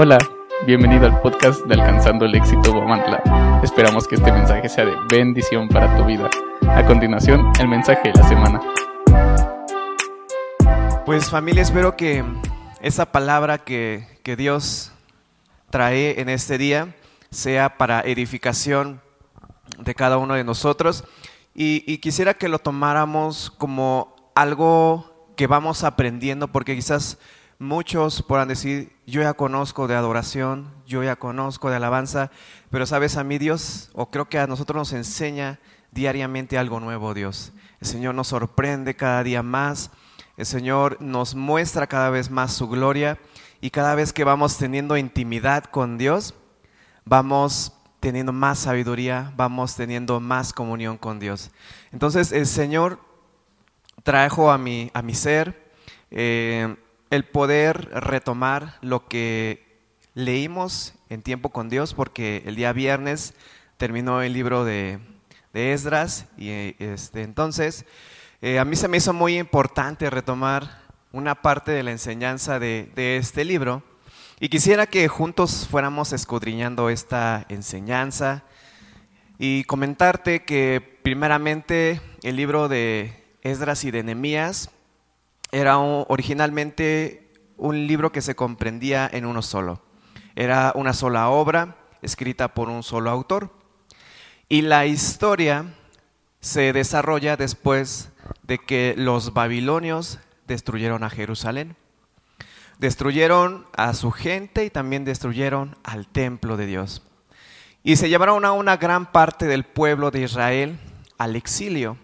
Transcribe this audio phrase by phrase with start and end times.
[0.00, 0.16] Hola,
[0.64, 3.60] bienvenido al podcast de Alcanzando el Éxito Guamantla.
[3.64, 6.30] Esperamos que este mensaje sea de bendición para tu vida.
[6.68, 8.60] A continuación, el mensaje de la semana.
[11.04, 12.24] Pues familia, espero que
[12.80, 14.92] esa palabra que, que Dios
[15.68, 16.94] trae en este día
[17.32, 19.00] sea para edificación
[19.80, 21.02] de cada uno de nosotros.
[21.56, 27.18] Y, y quisiera que lo tomáramos como algo que vamos aprendiendo, porque quizás
[27.58, 32.30] muchos puedan decir, yo ya conozco de adoración, yo ya conozco de alabanza,
[32.70, 35.58] pero sabes, a mí Dios, o creo que a nosotros nos enseña
[35.90, 37.52] diariamente algo nuevo Dios.
[37.80, 39.90] El Señor nos sorprende cada día más,
[40.36, 43.18] el Señor nos muestra cada vez más su gloria
[43.60, 46.34] y cada vez que vamos teniendo intimidad con Dios,
[47.04, 51.50] vamos teniendo más sabiduría, vamos teniendo más comunión con Dios.
[51.90, 53.00] Entonces el Señor
[54.04, 55.72] trajo a mi, a mi ser
[56.12, 56.76] eh,
[57.10, 59.66] el poder retomar lo que
[60.14, 63.34] leímos en tiempo con Dios, porque el día viernes
[63.76, 64.98] terminó el libro de,
[65.52, 67.86] de Esdras y este, entonces
[68.42, 72.90] eh, a mí se me hizo muy importante retomar una parte de la enseñanza de,
[72.94, 73.82] de este libro.
[74.40, 78.44] Y quisiera que juntos fuéramos escudriñando esta enseñanza
[79.38, 84.70] y comentarte que primeramente el libro de Esdras y de Nehemías
[85.50, 89.82] era originalmente un libro que se comprendía en uno solo.
[90.36, 93.50] Era una sola obra escrita por un solo autor.
[94.48, 95.74] Y la historia
[96.40, 98.10] se desarrolla después
[98.42, 101.76] de que los babilonios destruyeron a Jerusalén.
[102.78, 107.02] Destruyeron a su gente y también destruyeron al templo de Dios.
[107.82, 110.78] Y se llevaron a una gran parte del pueblo de Israel
[111.16, 111.96] al exilio.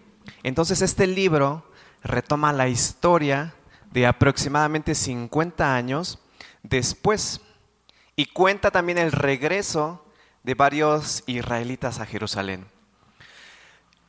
[0.43, 1.71] Entonces este libro
[2.05, 3.55] retoma la historia
[3.91, 6.19] de aproximadamente 50 años
[6.63, 7.41] después
[8.15, 10.05] y cuenta también el regreso
[10.43, 12.67] de varios israelitas a Jerusalén.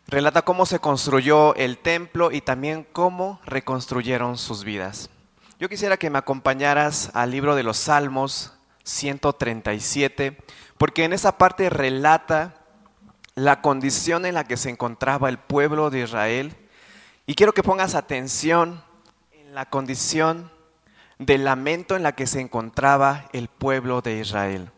[0.06, 5.10] Relata cómo se construyó el templo y también cómo reconstruyeron sus vidas.
[5.58, 8.52] Yo quisiera que me acompañaras al libro de los Salmos
[8.84, 10.36] 137,
[10.78, 12.54] porque en esa parte relata
[13.34, 16.56] la condición en la que se encontraba el pueblo de Israel
[17.26, 18.82] y quiero que pongas atención
[19.32, 20.50] en la condición
[21.18, 24.70] de lamento en la que se encontraba el pueblo de Israel.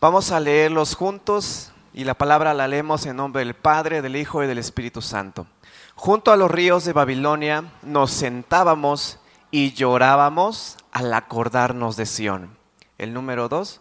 [0.00, 4.44] Vamos a leerlos juntos y la palabra la leemos en nombre del Padre, del Hijo
[4.44, 5.46] y del Espíritu Santo.
[5.94, 9.18] Junto a los ríos de Babilonia nos sentábamos
[9.50, 12.56] y llorábamos al acordarnos de Sión.
[12.98, 13.80] El número dos.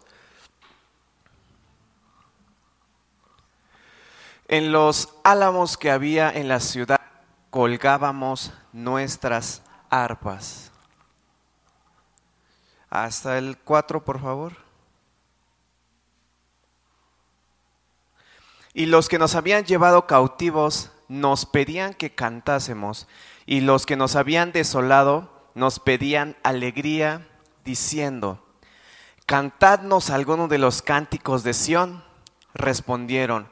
[4.47, 6.98] En los álamos que había en la ciudad
[7.49, 10.71] colgábamos nuestras arpas.
[12.89, 14.53] Hasta el 4, por favor.
[18.73, 23.07] Y los que nos habían llevado cautivos nos pedían que cantásemos,
[23.45, 27.27] y los que nos habían desolado nos pedían alegría,
[27.65, 28.45] diciendo,
[29.25, 32.03] Cantadnos alguno de los cánticos de Sión.
[32.55, 33.47] Respondieron,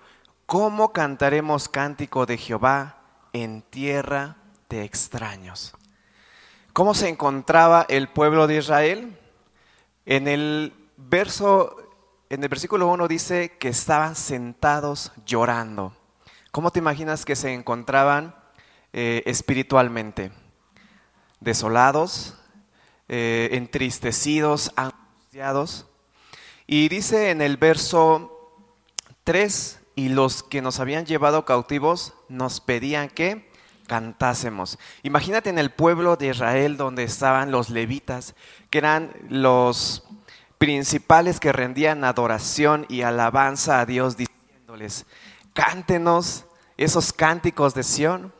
[0.47, 2.97] ¿cómo cantaremos cántico de Jehová
[3.44, 4.38] en tierra
[4.70, 5.74] de extraños?
[6.74, 9.18] ¿Cómo se encontraba el pueblo de Israel?
[10.06, 11.76] En el verso,
[12.30, 15.96] en el versículo 1 dice que estaban sentados llorando.
[16.52, 18.36] ¿Cómo te imaginas que se encontraban
[18.94, 20.31] eh, espiritualmente?
[21.40, 22.36] Desolados,
[23.08, 25.88] eh, entristecidos, angustiados.
[26.66, 28.66] Y dice en el verso
[29.24, 33.50] 3, y los que nos habían llevado cautivos nos pedían que
[33.88, 34.78] cantásemos.
[35.02, 38.35] Imagínate en el pueblo de Israel donde estaban los levitas,
[38.69, 40.03] que eran los
[40.59, 45.08] principales que rendían adoración y alabanza a Dios diciéndoles,
[45.53, 46.46] cántenos
[46.78, 48.31] esos cánticos de Sión.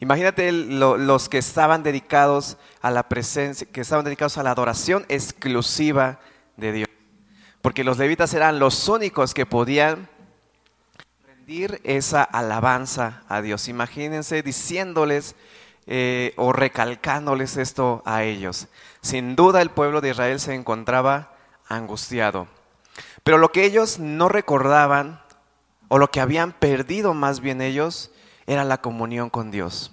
[0.00, 5.04] Imagínate lo- los que estaban dedicados a la presencia, que estaban dedicados a la adoración
[5.10, 6.18] exclusiva
[6.56, 6.88] de Dios.
[7.60, 10.08] Porque los levitas eran los únicos que podían
[11.84, 13.68] esa alabanza a Dios.
[13.68, 15.36] Imagínense diciéndoles
[15.86, 18.66] eh, o recalcándoles esto a ellos.
[19.00, 21.32] Sin duda el pueblo de Israel se encontraba
[21.68, 22.48] angustiado.
[23.22, 25.20] Pero lo que ellos no recordaban,
[25.88, 28.10] o lo que habían perdido más bien ellos,
[28.46, 29.92] era la comunión con Dios.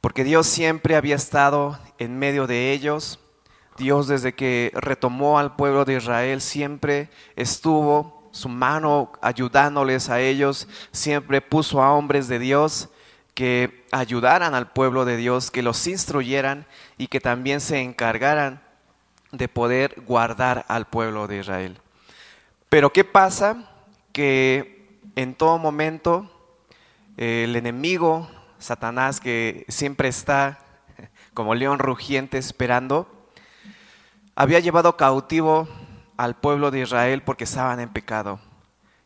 [0.00, 3.20] Porque Dios siempre había estado en medio de ellos.
[3.76, 10.66] Dios desde que retomó al pueblo de Israel siempre estuvo su mano ayudándoles a ellos,
[10.90, 12.88] siempre puso a hombres de Dios
[13.32, 16.66] que ayudaran al pueblo de Dios, que los instruyeran
[16.98, 18.60] y que también se encargaran
[19.30, 21.78] de poder guardar al pueblo de Israel.
[22.68, 23.70] Pero ¿qué pasa?
[24.12, 26.28] Que en todo momento
[27.16, 28.28] el enemigo,
[28.58, 30.58] Satanás, que siempre está
[31.34, 33.08] como león rugiente esperando,
[34.34, 35.68] había llevado cautivo
[36.16, 38.40] al pueblo de Israel porque estaban en pecado.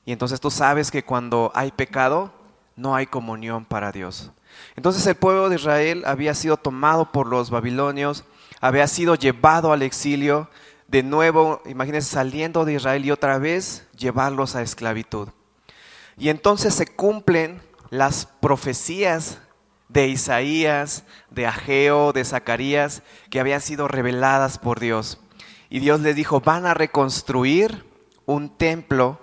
[0.05, 2.33] Y entonces tú sabes que cuando hay pecado,
[2.77, 4.31] no hay comunión para Dios.
[4.77, 8.25] Entonces el pueblo de Israel había sido tomado por los babilonios,
[8.61, 10.49] había sido llevado al exilio,
[10.87, 15.29] de nuevo, imagínense, saliendo de Israel y otra vez llevarlos a esclavitud.
[16.17, 17.61] Y entonces se cumplen
[17.91, 19.39] las profecías
[19.89, 25.21] de Isaías, de Ageo, de Zacarías, que habían sido reveladas por Dios.
[25.70, 27.85] Y Dios les dijo, van a reconstruir
[28.26, 29.20] un templo,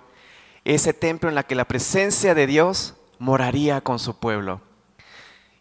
[0.63, 4.61] ese templo en la que la presencia de Dios moraría con su pueblo.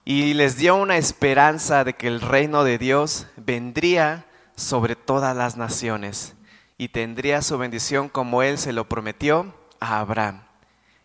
[0.04, 4.26] Y les dio una esperanza de que el reino de Dios vendría
[4.56, 6.34] sobre todas las naciones
[6.76, 10.42] y tendría su bendición como Él se lo prometió a Abraham.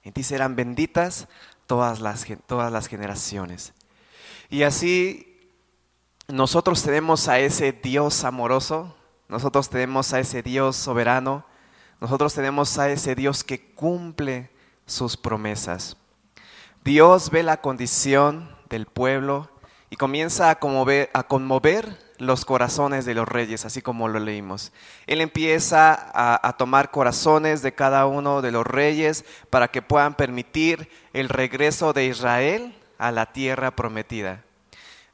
[0.03, 1.27] En ti serán benditas
[1.67, 3.73] todas las, todas las generaciones.
[4.49, 5.39] Y así
[6.27, 8.95] nosotros tenemos a ese Dios amoroso,
[9.29, 11.45] nosotros tenemos a ese Dios soberano,
[12.01, 14.49] nosotros tenemos a ese Dios que cumple
[14.85, 15.95] sus promesas.
[16.83, 19.49] Dios ve la condición del pueblo
[19.89, 21.09] y comienza a conmover,
[22.19, 24.73] los corazones de los reyes, así como lo leímos.
[25.07, 30.89] Él empieza a, tomar corazones de cada uno de los reyes para que puedan permitir
[31.13, 34.43] el regreso de Israel a la tierra prometida.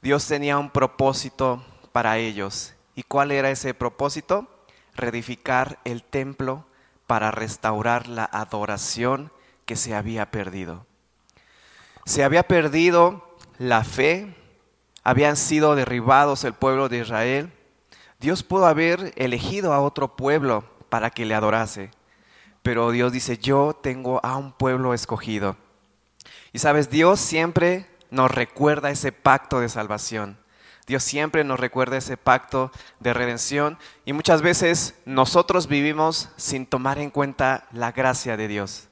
[0.02, 2.75] Dios tenía un propósito para ellos.
[2.96, 4.48] ¿Y cuál era ese propósito?
[4.96, 6.66] Reedificar el templo
[7.08, 9.32] para restaurar la adoración
[9.66, 10.86] que se había perdido.
[12.06, 14.36] Se había perdido la fe,
[15.04, 17.52] habían sido derribados el pueblo de Israel.
[18.20, 21.92] Dios pudo haber elegido a otro pueblo para que le adorase,
[22.64, 25.58] pero Dios dice, yo tengo a un pueblo escogido.
[26.54, 30.38] Y sabes, Dios siempre nos recuerda ese pacto de salvación.
[30.88, 37.00] Dios siempre nos recuerda ese pacto de redención y muchas veces nosotros vivimos sin tomar
[37.00, 38.90] en cuenta la gracia de Dios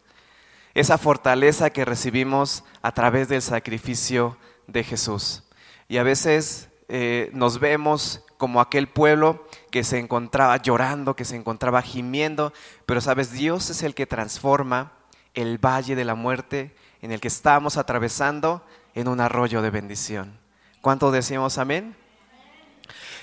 [0.73, 4.37] esa fortaleza que recibimos a través del sacrificio
[4.67, 5.43] de Jesús.
[5.87, 11.35] Y a veces eh, nos vemos como aquel pueblo que se encontraba llorando, que se
[11.35, 12.53] encontraba gimiendo,
[12.85, 14.93] pero sabes, Dios es el que transforma
[15.33, 20.42] el valle de la muerte en el que estamos atravesando en un arroyo de bendición.
[20.83, 21.95] ¿Cuánto decimos amén?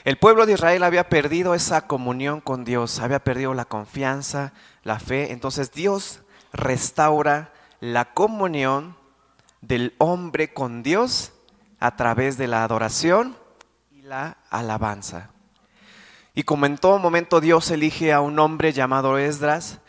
[0.04, 4.98] El pueblo de Israel había perdido esa comunión con Dios, había perdido la confianza, la
[4.98, 5.30] fe.
[5.30, 6.22] Entonces Dios
[6.54, 8.96] restaura la comunión
[9.60, 11.34] del hombre con Dios
[11.80, 13.36] a través de la adoración
[13.90, 15.28] y la alabanza.
[16.34, 19.80] Y como en todo momento Dios elige a un hombre llamado Esdras,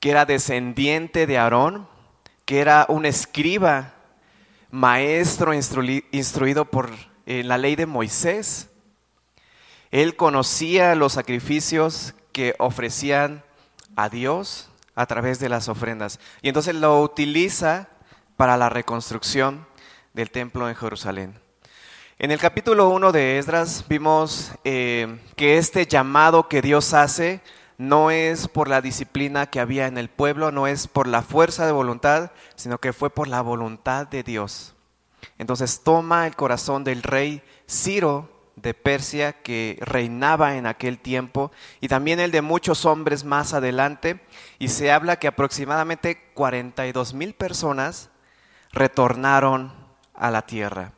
[0.00, 1.88] que era descendiente de Aarón,
[2.46, 3.92] que era un escriba,
[4.70, 8.70] maestro instruido por eh, la ley de Moisés.
[9.90, 13.44] Él conocía los sacrificios que ofrecían
[13.96, 16.20] a Dios a través de las ofrendas.
[16.40, 17.88] Y entonces lo utiliza
[18.38, 19.66] para la reconstrucción
[20.14, 21.38] del templo en Jerusalén.
[22.18, 27.42] En el capítulo 1 de Esdras vimos eh, que este llamado que Dios hace
[27.76, 31.66] no es por la disciplina que había en el pueblo, no es por la fuerza
[31.66, 34.74] de voluntad, sino que fue por la voluntad de Dios.
[35.38, 41.88] Entonces toma el corazón del rey Ciro de Persia que reinaba en aquel tiempo y
[41.88, 44.20] también el de muchos hombres más adelante
[44.58, 48.10] y se habla que aproximadamente 42 mil personas
[48.72, 49.72] retornaron
[50.14, 50.92] a la tierra.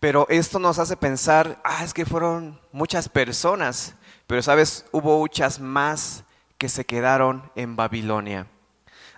[0.00, 3.94] Pero esto nos hace pensar, ah, es que fueron muchas personas,
[4.26, 6.24] pero sabes, hubo muchas más
[6.56, 8.46] que se quedaron en Babilonia.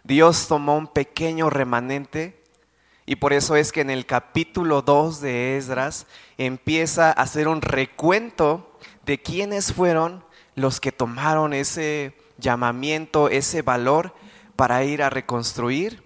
[0.04, 2.41] Dios tomó un pequeño remanente
[3.06, 6.06] y por eso es que en el capítulo 2 de Esdras
[6.38, 14.14] empieza a hacer un recuento de quiénes fueron los que tomaron ese llamamiento, ese valor
[14.56, 16.02] para ir a reconstruir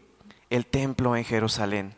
[0.50, 1.94] el templo en Jerusalén.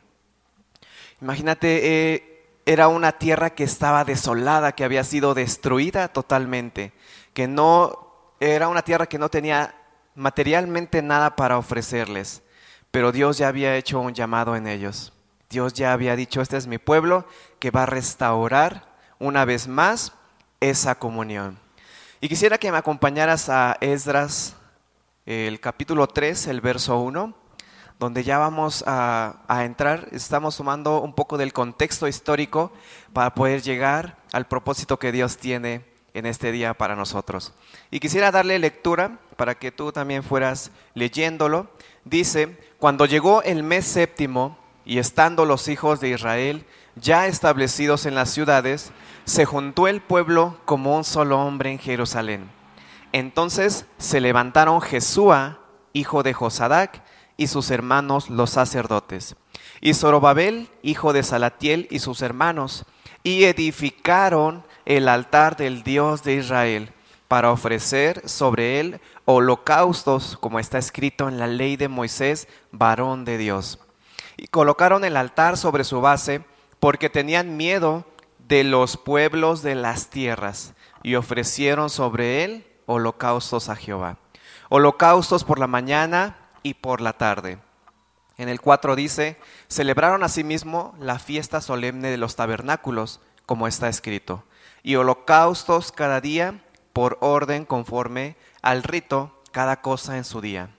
[1.20, 6.92] Imagínate, eh, era una tierra que estaba desolada, que había sido destruida totalmente,
[7.32, 9.74] que no era una tierra que no tenía
[10.14, 12.42] materialmente nada para ofrecerles.
[12.90, 15.12] Pero Dios ya había hecho un llamado en ellos.
[15.50, 17.26] Dios ya había dicho, este es mi pueblo
[17.58, 20.12] que va a restaurar una vez más
[20.60, 21.58] esa comunión.
[22.20, 24.56] Y quisiera que me acompañaras a Esdras,
[25.24, 27.34] el capítulo 3, el verso 1,
[27.98, 32.72] donde ya vamos a, entrar, estamos tomando un poco del contexto histórico
[33.12, 37.52] para poder llegar al propósito que Dios tiene en este día para nosotros.
[37.90, 41.70] Y quisiera darle lectura para que tú también fueras leyéndolo.
[42.04, 46.64] Dice, cuando llegó el mes séptimo y estando los hijos de Israel
[46.96, 48.92] ya establecidos en las ciudades,
[49.24, 52.50] se juntó el pueblo como un solo hombre en Jerusalén.
[53.12, 55.60] Entonces se levantaron Jesúa,
[55.92, 57.02] hijo de Josadac,
[57.36, 59.36] y sus hermanos los sacerdotes,
[59.80, 62.84] y Zorobabel, hijo de Salatiel, y sus hermanos,
[63.22, 66.92] y edificaron el altar del Dios de Israel
[67.28, 73.36] para ofrecer sobre él holocaustos, como está escrito en la ley de Moisés, varón de
[73.36, 73.78] Dios.
[74.38, 76.42] Y colocaron el altar sobre su base
[76.80, 78.06] porque tenían miedo
[78.38, 84.16] de los pueblos de las tierras y ofrecieron sobre él holocaustos a Jehová.
[84.70, 87.58] Holocaustos por la mañana y por la tarde.
[88.38, 89.36] En el 4 dice,
[89.68, 94.44] celebraron asimismo la fiesta solemne de los tabernáculos, como está escrito,
[94.82, 96.62] y holocaustos cada día
[96.98, 100.70] por orden conforme al rito, cada cosa en su día.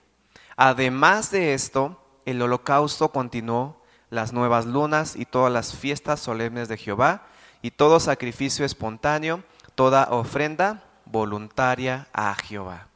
[0.54, 6.76] Además de esto, el holocausto continuó las nuevas lunas y todas las fiestas solemnes de
[6.76, 7.22] Jehová,
[7.62, 9.42] y todo sacrificio espontáneo,
[9.74, 12.88] toda ofrenda voluntaria a Jehová.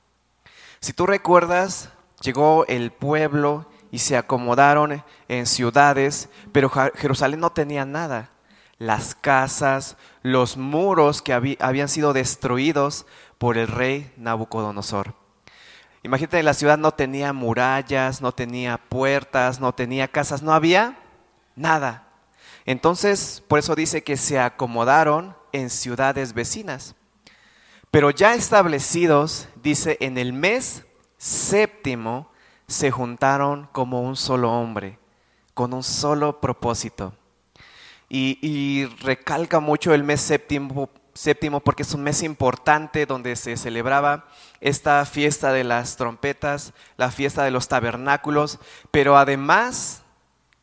[0.81, 1.89] Si tú recuerdas,
[2.21, 8.34] llegó el pueblo y se acomodaron en ciudades, pero Jerusalén no tenía nada.
[8.79, 13.07] Las casas, los muros que habían sido destruidos
[13.39, 15.15] por el rey Nabucodonosor.
[16.03, 20.99] Imagínate, la ciudad no tenía murallas, no tenía puertas, no tenía casas, no había
[21.57, 22.09] nada.
[22.67, 26.95] Entonces, por eso dice que se acomodaron en ciudades vecinas.
[27.91, 30.85] Pero ya establecidos, dice, en el mes
[31.17, 32.31] séptimo
[32.67, 34.99] se juntaron como un solo hombre,
[35.55, 37.15] con un solo propósito.
[38.09, 44.27] Y, recalca mucho el mes séptimo, séptimo porque es un mes importante donde se celebraba
[44.61, 48.59] esta fiesta de las trompetas, la fiesta de los tabernáculos,
[48.91, 50.03] pero además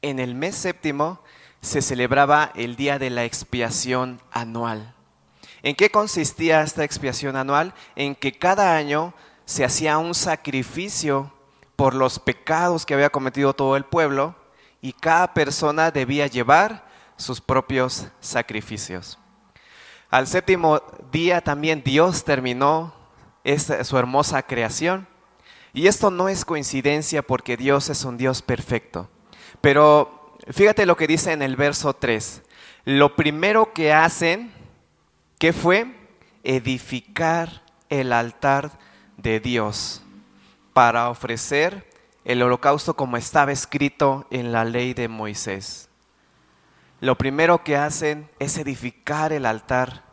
[0.02, 1.22] en el mes séptimo
[1.62, 4.96] se celebraba el día de la expiación anual.
[5.64, 7.74] ¿En qué consistía esta expiación anual?
[7.96, 9.14] En que cada año
[9.46, 11.34] se hacía un sacrificio
[11.76, 14.36] por los pecados que había cometido todo el pueblo
[14.82, 16.91] y cada persona debía llevar
[17.22, 19.18] sus propios sacrificios.
[20.10, 22.94] Al séptimo día también Dios terminó
[23.84, 25.08] su hermosa creación.
[25.74, 29.10] Y esto no es coincidencia porque Dios es un Dios perfecto.
[29.62, 32.42] Pero Fíjate lo que dice en el verso 3.
[32.86, 34.52] Lo primero que hacen,
[35.38, 35.96] ¿qué fue?
[36.44, 38.80] Edificar el altar
[39.18, 40.02] de Dios
[40.74, 41.88] para ofrecer
[42.26, 45.90] el holocausto como estaba escrito en la ley de Moisés.
[47.02, 50.04] Lo primero que hacen es edificar el altar.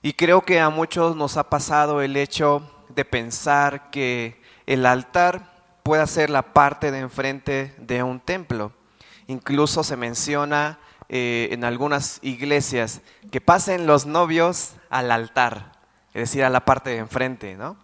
[0.00, 5.78] Y creo que a muchos nos ha pasado el hecho de pensar que el altar
[5.82, 8.72] puede ser la parte de enfrente de un templo.
[9.26, 10.78] Incluso se menciona
[11.10, 15.72] eh, en algunas iglesias que pasen los novios al altar,
[16.14, 17.76] es decir, a la parte de enfrente, ¿no?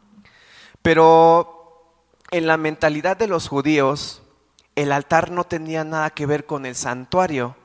[0.80, 1.85] Pero
[2.30, 4.23] en la mentalidad de los judíos,
[4.75, 7.57] el altar no tenía nada que ver con el santuario,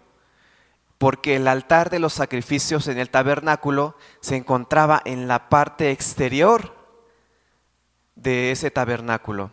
[1.06, 6.76] porque el altar de los sacrificios en el tabernáculo se encontraba en la parte exterior
[8.16, 9.52] de ese tabernáculo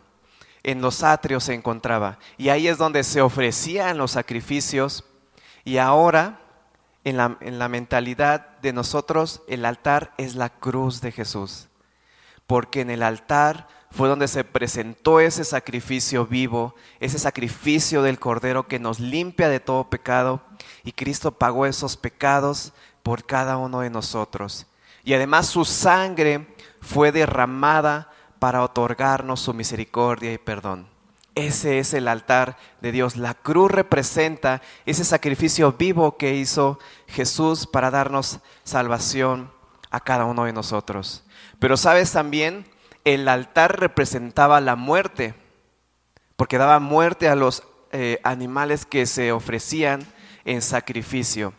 [0.63, 2.17] en los atrios se encontraba.
[2.39, 5.05] Y ahí es donde se ofrecían los sacrificios.
[5.63, 6.39] Y ahora,
[7.03, 11.67] en la, en la mentalidad de nosotros, el altar es la cruz de Jesús.
[12.47, 18.67] Porque en el altar fue donde se presentó ese sacrificio vivo, ese sacrificio del Cordero
[18.67, 20.41] que nos limpia de todo pecado.
[20.83, 22.73] Y Cristo pagó esos pecados
[23.03, 24.65] por cada uno de nosotros.
[25.03, 26.47] Y además su sangre
[26.81, 30.87] fue derramada para otorgarnos su misericordia y perdón.
[31.35, 33.15] Ese es el altar de Dios.
[33.15, 39.51] La cruz representa ese sacrificio vivo que hizo Jesús para darnos salvación
[39.91, 41.23] a cada uno de nosotros.
[41.59, 42.65] Pero sabes también,
[43.03, 45.33] el altar representaba la muerte,
[46.35, 50.05] porque daba muerte a los eh, animales que se ofrecían
[50.45, 51.53] en sacrificio.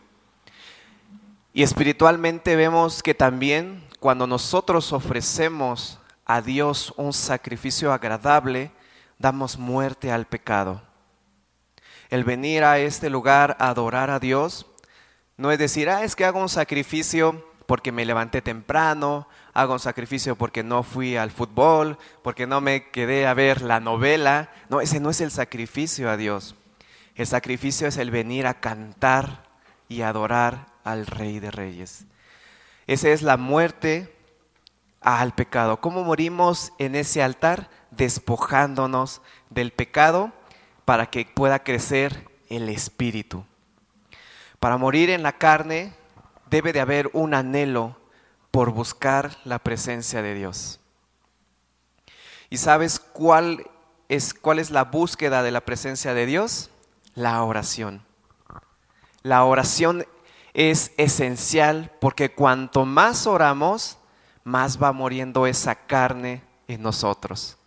[1.53, 8.71] Y espiritualmente vemos que también cuando nosotros ofrecemos a Dios un sacrificio agradable,
[9.19, 10.81] damos muerte al pecado.
[12.09, 14.65] El venir a este lugar a adorar a Dios
[15.37, 19.79] no es decir, ah, es que hago un sacrificio porque me levanté temprano, hago un
[19.79, 24.51] sacrificio porque no fui al fútbol, porque no me quedé a ver la novela.
[24.69, 26.55] No, ese no es el sacrificio a Dios.
[27.15, 29.45] El sacrificio es el venir a cantar
[29.87, 32.05] y adorar al Rey de Reyes.
[32.85, 34.13] Esa es la muerte
[34.99, 35.79] al pecado.
[35.79, 37.69] ¿Cómo morimos en ese altar?
[37.91, 40.33] Despojándonos del pecado
[40.83, 43.45] para que pueda crecer el espíritu.
[44.59, 45.93] Para morir en la carne
[46.49, 47.95] debe de haber un anhelo
[48.55, 50.79] por buscar la presencia de Dios.
[52.49, 53.69] ¿Y sabes cuál
[54.07, 56.69] es, cuál es la búsqueda de la presencia de Dios?
[57.15, 58.01] La oración.
[59.23, 60.05] La oración
[60.53, 63.97] es esencial porque cuanto más oramos,
[64.45, 67.57] más va muriendo esa carne en nosotros.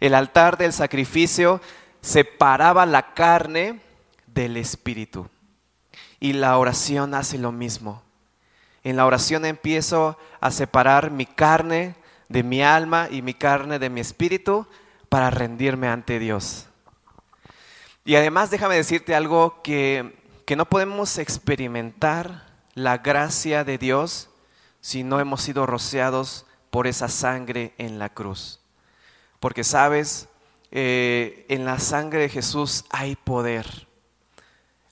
[0.00, 1.60] El altar del sacrificio
[2.00, 3.80] separaba la carne
[4.26, 5.28] del espíritu.
[6.18, 8.02] Y la oración hace lo mismo.
[8.84, 11.96] En la oración empiezo a separar mi carne
[12.28, 14.66] de mi alma y mi carne de mi espíritu
[15.08, 16.66] para rendirme ante Dios.
[18.04, 20.16] Y además déjame decirte algo que,
[20.46, 24.30] que no podemos experimentar la gracia de Dios
[24.80, 28.60] si no hemos sido rociados por esa sangre en la cruz.
[29.40, 30.28] Porque sabes,
[30.70, 33.86] eh, en la sangre de Jesús hay poder.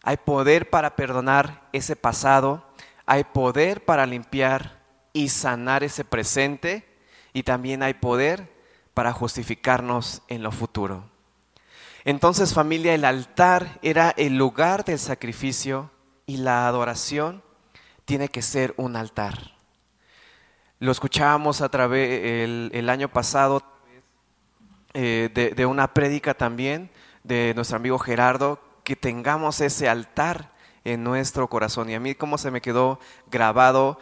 [0.02, 2.65] Hay poder para perdonar ese pasado,
[3.06, 4.82] hay poder para limpiar
[5.12, 6.86] y sanar ese presente
[7.32, 8.52] y también hay poder
[8.92, 11.04] para justificarnos en lo futuro.
[12.04, 15.90] Entonces familia, el altar era el lugar del sacrificio
[16.26, 17.42] y la adoración
[18.04, 19.52] tiene que ser un altar.
[20.78, 23.62] Lo escuchábamos a través el año pasado
[24.98, 26.88] eh, de, una prédica también
[27.22, 30.54] de nuestro amigo Gerardo, que tengamos ese altar
[30.87, 31.90] en nuestro corazón.
[31.90, 33.99] Y a mí como se me quedó grabado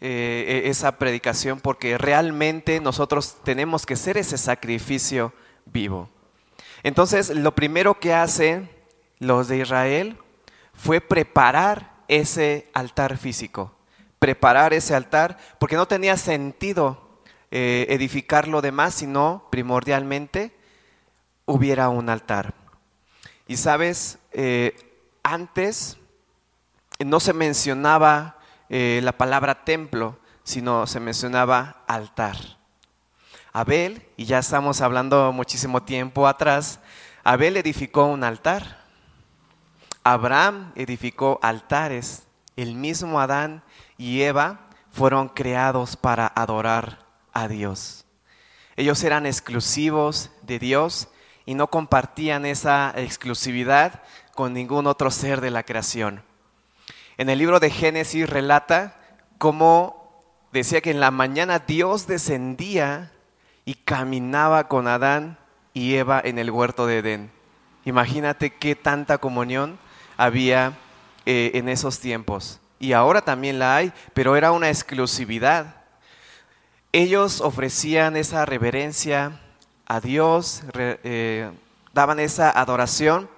[0.00, 5.32] eh, e, esa predicación, porque realmente nosotros tenemos que ser ese sacrificio
[5.66, 6.08] vivo.
[6.84, 8.70] Entonces, lo primero que hacen
[9.18, 10.16] los de Israel
[10.72, 13.74] fue preparar ese altar físico,
[14.20, 20.52] preparar ese altar, porque no tenía sentido eh, edificar lo demás, sino primordialmente
[21.46, 22.54] hubiera un altar.
[23.48, 24.76] Y sabes, eh,
[25.24, 25.98] antes
[27.04, 32.36] no se mencionaba eh, la palabra templo, sino se mencionaba altar.
[33.52, 36.80] Abel, y ya estamos hablando muchísimo tiempo atrás,
[37.24, 38.78] Abel edificó un altar.
[40.02, 42.24] Abraham edificó altares.
[42.56, 43.62] El mismo Adán
[43.96, 47.00] y Eva fueron creados para adorar
[47.32, 48.04] a Dios.
[48.76, 51.08] Ellos eran exclusivos de Dios
[51.46, 54.02] y no compartían esa exclusividad
[54.34, 56.22] con ningún otro ser de la creación.
[57.18, 58.96] En el libro de Génesis relata
[59.36, 63.12] cómo decía que en la mañana Dios descendía
[63.66, 65.38] y caminaba con Adán
[65.74, 67.30] y Eva en el huerto de Edén.
[67.84, 69.78] Imagínate qué tanta comunión
[70.16, 70.78] había
[71.26, 72.60] eh, en esos tiempos.
[72.78, 75.78] Y ahora también la hay, pero era una exclusividad
[76.92, 79.40] ellos ofrecían esa reverencia
[79.86, 81.50] a Dios, eh,
[81.92, 83.28] daban esa adoración,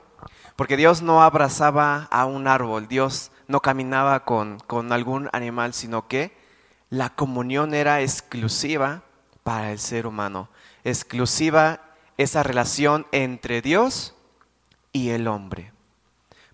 [0.55, 6.07] porque Dios no abrazaba a un árbol, Dios no caminaba con, con algún animal, sino
[6.07, 6.37] que
[6.89, 9.03] la comunión era exclusiva
[9.43, 10.49] para el ser humano,
[10.85, 11.81] exclusiva
[12.17, 14.15] esa relación entre Dios
[14.93, 15.73] y el hombre.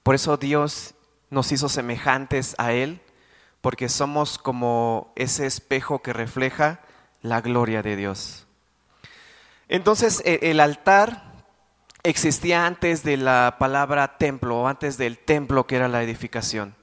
[0.02, 0.94] Por eso Dios
[1.28, 3.00] nos hizo semejantes a Él,
[3.60, 6.80] porque somos como ese espejo que refleja
[7.20, 8.46] la gloria de Dios.
[9.68, 11.32] Entonces e, el altar
[12.04, 16.75] existía antes de la palabra templo, antes del templo que era la edificación.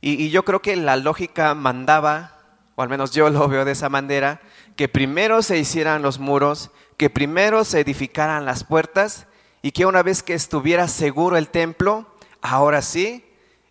[0.00, 2.36] Y, yo creo que la lógica mandaba,
[2.76, 4.40] o al menos yo lo veo de esa manera,
[4.76, 9.26] que primero se hicieran los muros, que primero se edificaran las puertas
[9.62, 12.06] y que una vez que estuviera seguro el templo,
[12.40, 13.24] ahora sí,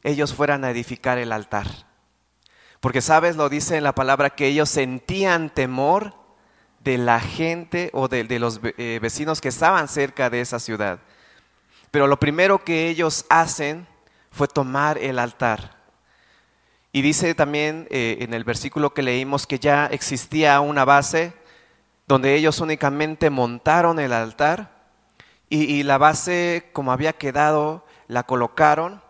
[0.04, 1.68] ellos fueran a edificar el altar.
[2.80, 6.14] Porque sabes, lo dice en la palabra que ellos sentían temor
[6.82, 11.00] de la gente o de, los eh, vecinos que estaban cerca de esa ciudad.
[11.92, 13.88] Pero lo primero que ellos hacen
[14.32, 15.77] fue tomar el altar.
[16.92, 21.34] Y dice también eh, en el versículo que leímos que ya existía una base
[22.08, 24.78] donde ellos únicamente montaron el altar
[25.50, 29.02] y la base como había quedado la colocaron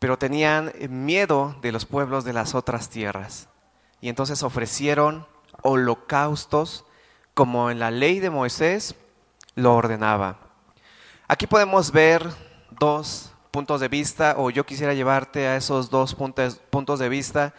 [0.00, 3.48] pero tenían miedo de los pueblos de las otras tierras.
[4.00, 5.26] Y entonces ofrecieron
[5.62, 6.86] holocaustos
[7.34, 8.94] como en la ley de Moisés
[9.54, 10.38] lo ordenaba.
[11.28, 12.26] Aquí podemos ver
[12.70, 17.54] dos puntos de vista, o yo quisiera llevarte a esos dos puntos, de vista,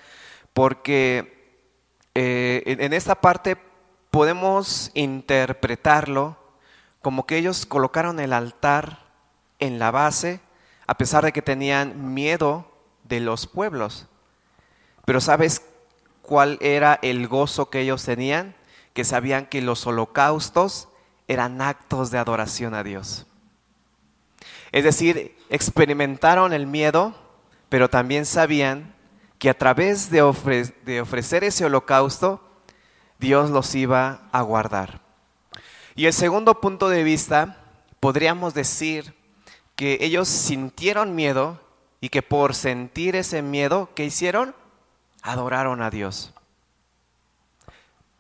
[0.53, 1.59] porque
[2.15, 3.57] eh, en esta parte
[4.09, 6.37] podemos interpretarlo
[7.01, 8.99] como que ellos colocaron el altar
[9.59, 10.39] en la base
[10.87, 12.69] a pesar de que tenían miedo
[13.05, 14.07] de los pueblos.
[15.05, 15.61] Pero sabes,
[16.21, 18.55] cuál era el gozo que ellos tenían,
[18.93, 20.89] que sabían que los holocaustos
[21.27, 23.25] eran actos de adoración a Dios.
[24.71, 27.13] Es decir, experimentaron el miedo,
[27.67, 28.95] pero también sabían
[29.37, 32.41] que a través de, ofrecer ese holocausto,
[33.19, 35.01] Dios los iba a guardar.
[35.93, 37.57] Y el segundo punto de vista,
[37.99, 39.13] podríamos decir
[39.75, 41.59] que ellos sintieron miedo
[41.99, 44.55] y que por sentir ese miedo, ¿qué hicieron?
[45.21, 46.33] Adoraron a Dios.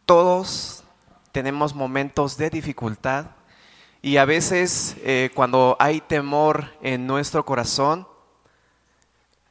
[0.05, 0.83] Todos
[1.31, 3.27] tenemos momentos de dificultad
[4.01, 8.07] y a veces eh, cuando hay temor en nuestro corazón,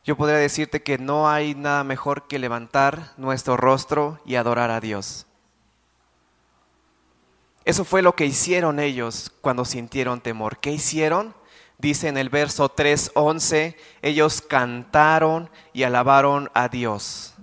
[0.05, 4.81] yo podría decirte que no hay nada mejor que levantar nuestro rostro y adorar a
[4.81, 5.27] Dios.
[7.65, 10.59] Eso fue lo que hicieron ellos cuando sintieron temor.
[10.59, 11.35] ¿Qué hicieron?
[11.79, 17.35] Dice en el verso 3:11, ellos cantaron y alabaron a Dios.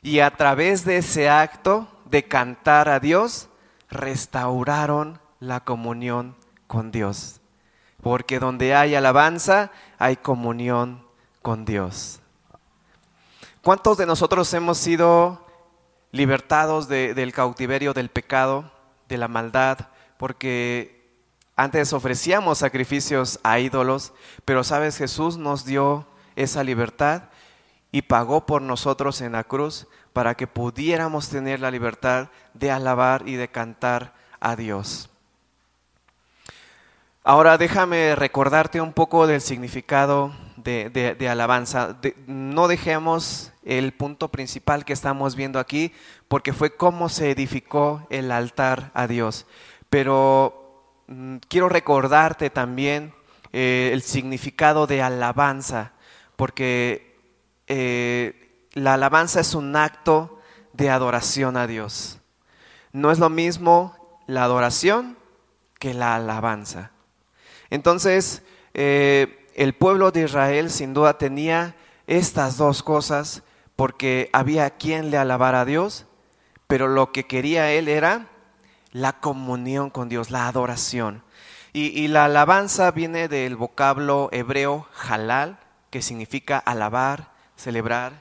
[0.00, 3.48] Y a través de ese acto de cantar a Dios,
[3.90, 6.36] restauraron la comunión
[6.68, 7.40] con Dios.
[8.00, 11.04] Porque donde hay alabanza, hay comunión
[11.42, 12.20] con Dios.
[13.60, 15.44] ¿Cuántos de nosotros hemos sido
[16.12, 18.70] libertados del cautiverio del pecado,
[19.08, 19.88] de la maldad?
[20.16, 21.10] Porque
[21.56, 24.12] antes ofrecíamos sacrificios a ídolos,
[24.44, 27.24] pero sabes, Jesús nos dio esa libertad
[27.90, 33.28] y pagó por nosotros en la cruz para que pudiéramos tener la libertad de alabar
[33.28, 35.11] y de cantar a Dios.
[37.24, 41.96] Ahora déjame recordarte un poco del significado de, alabanza.
[42.26, 45.92] no dejemos el punto principal que estamos viendo aquí,
[46.26, 49.46] porque fue cómo se edificó el altar a Dios.
[49.88, 53.14] Pero mm, quiero recordarte también
[53.52, 55.92] eh, el significado de alabanza,
[56.34, 57.20] porque
[57.68, 60.40] eh, la alabanza es un acto
[60.72, 62.18] de adoración a Dios.
[62.90, 63.94] No es lo mismo
[64.26, 65.16] la adoración
[65.78, 66.90] que la alabanza.
[67.72, 68.42] Entonces,
[68.74, 71.74] eh, el pueblo de Israel sin duda tenía
[72.06, 73.44] estas dos cosas
[73.76, 76.04] porque había quien le alabara a Dios,
[76.66, 78.28] pero lo que quería él era
[78.90, 81.24] la comunión con Dios, la adoración.
[81.72, 85.58] Y, la alabanza viene del vocablo hebreo halal,
[85.88, 88.20] que significa alabar, celebrar,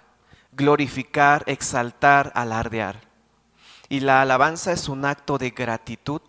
[0.54, 3.02] glorificar, exaltar, alardear.
[3.90, 6.22] Y la alabanza es un acto de gratitud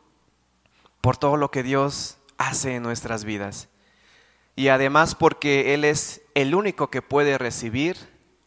[1.01, 3.69] por todo lo que Dios hace en nuestras vidas.
[4.55, 7.97] Y además porque Él es el único que puede recibir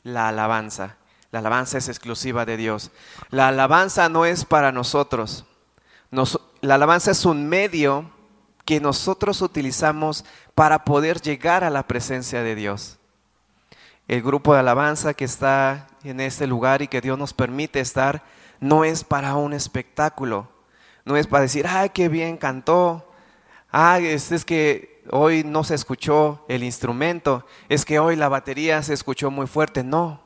[0.04, 0.98] la alabanza.
[1.32, 2.92] La alabanza es exclusiva de Dios.
[3.30, 5.46] La alabanza no es para nosotros.
[6.62, 8.12] la alabanza es un medio
[8.64, 12.98] que nosotros utilizamos para poder llegar a la presencia de Dios.
[14.08, 18.24] El grupo de alabanza que está en este lugar y que Dios nos permite estar
[18.60, 20.48] no es para un espectáculo.
[21.04, 23.12] No es para decir, ay, qué bien cantó,
[23.76, 28.94] ah, es, que hoy no se escuchó el instrumento, es que hoy la batería se
[28.94, 29.84] escuchó muy fuerte.
[29.84, 30.22] No,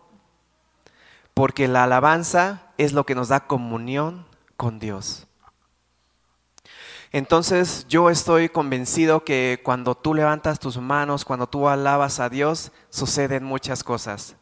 [1.33, 5.25] porque la alabanza es lo que nos da comunión con Dios.
[7.11, 12.71] Entonces yo estoy convencido que cuando tú levantas tus manos, cuando tú alabas a Dios,
[12.91, 14.35] suceden muchas cosas.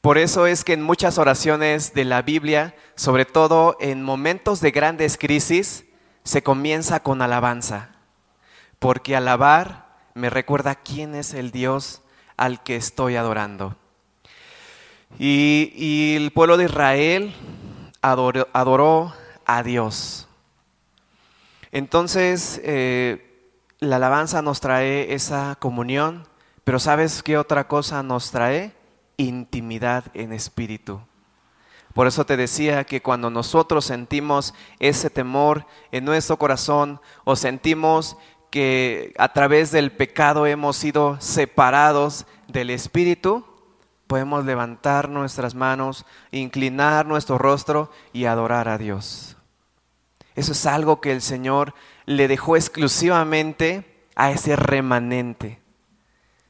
[0.00, 4.72] Por eso es que en muchas oraciones de la Biblia, sobre todo en momentos de
[4.72, 5.84] grandes crisis,
[6.24, 7.91] se comienza con alabanza
[8.82, 12.02] porque alabar me recuerda quién es el Dios
[12.36, 13.76] al que estoy adorando.
[15.20, 17.32] Y, el pueblo de Israel
[18.00, 19.14] adoró,
[19.46, 20.26] a Dios.
[21.70, 26.26] Entonces, eh, la alabanza nos trae esa comunión,
[26.64, 28.72] pero ¿sabes qué otra cosa nos trae?
[29.16, 31.00] Intimidad en espíritu.
[31.94, 38.16] Por eso te decía que cuando nosotros sentimos ese temor en nuestro corazón o sentimos
[38.52, 43.46] que a través del pecado hemos sido separados del Espíritu,
[44.06, 49.38] podemos levantar nuestras manos, inclinar nuestro rostro y adorar a Dios.
[50.34, 51.72] Eso es algo que el Señor
[52.04, 55.58] le dejó exclusivamente a ese remanente,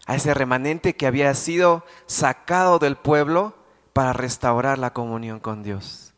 [0.07, 3.55] a ese remanente que había sido sacado del pueblo
[3.93, 6.15] para restaurar la comunión con Dios.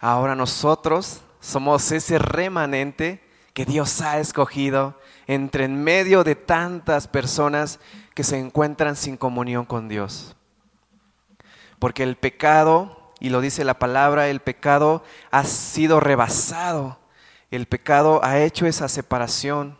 [0.00, 3.26] Ahora nosotros somos ese remanente
[3.58, 4.94] que Dios ha escogido
[5.26, 7.80] entre en medio de tantas personas
[8.14, 10.36] que se encuentran sin comunión con Dios.
[11.80, 17.00] Porque el pecado, y lo dice la palabra, el pecado ha sido rebasado.
[17.50, 19.76] El pecado ha hecho esa separación.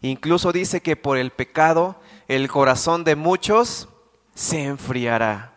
[0.00, 3.88] Incluso dice que por el pecado el corazón de muchos
[4.34, 5.52] se enfriará.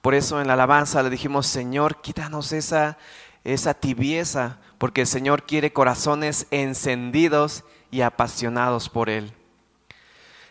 [0.00, 2.96] Por eso en la alabanza le dijimos, Señor, quítanos esa,
[3.42, 9.34] esa tibieza, porque el Señor quiere corazones encendidos y apasionados por Él.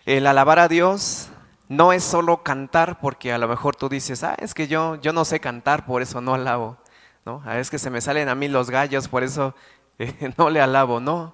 [0.06, 1.30] El alabar a Dios
[1.68, 5.14] no es solo cantar, porque a lo mejor tú dices, ah, es que yo, yo
[5.14, 6.78] no sé cantar, por eso no alabo.
[7.26, 7.42] ¿no?
[7.44, 9.56] Ah, es que se me salen a mí los gallos, por eso
[9.98, 11.00] eh, no le alabo.
[11.00, 11.34] No,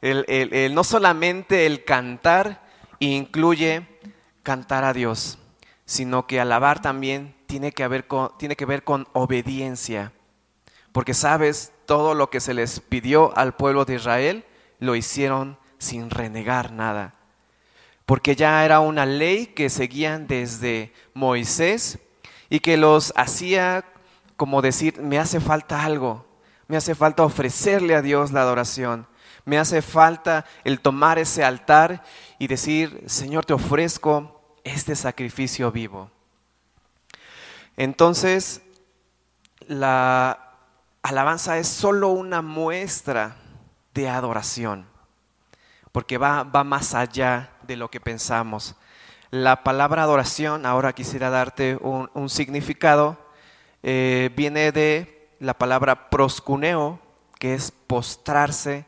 [0.00, 2.62] el, no solamente el cantar
[3.00, 3.84] incluye
[4.44, 5.38] cantar a Dios,
[5.86, 8.06] sino que alabar también tiene que, haber
[8.38, 10.12] tiene que ver con obediencia.
[10.92, 14.44] Porque sabes, todo lo que se les pidió al pueblo de Israel
[14.78, 17.14] lo hicieron sin renegar nada.
[18.06, 21.98] Porque ya era una ley que seguían desde Moisés
[22.48, 23.84] y que los hacía
[24.38, 26.24] como decir, me hace falta algo,
[26.68, 29.08] me hace falta ofrecerle a Dios la adoración,
[29.44, 32.04] me hace falta el tomar ese altar
[32.38, 36.12] y decir, Señor, te ofrezco este sacrificio vivo.
[37.76, 38.62] Entonces,
[39.66, 40.47] la
[41.08, 43.36] alabanza es solo una muestra
[43.94, 44.86] de adoración,
[45.90, 48.76] porque va, va más allá de lo que pensamos.
[49.30, 53.16] La palabra adoración, ahora quisiera darte un, significado,
[53.82, 57.00] eh, viene de la palabra proscuneo,
[57.38, 58.84] que es postrarse